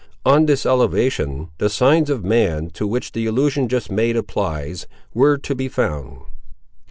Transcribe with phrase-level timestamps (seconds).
[0.25, 5.37] On this elevation the signs of man, to which the allusion just made applies, were
[5.37, 6.21] to be found.